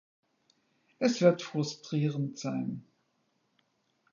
Es 0.97 1.21
wird 1.21 1.43
frustrierend 1.43 2.39
sein. 2.39 2.83